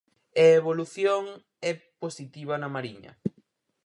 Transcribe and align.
E 0.43 0.45
evolución 0.59 1.23
é 1.71 1.73
positiva 2.03 2.55
na 2.57 2.69
Mariña. 2.75 3.11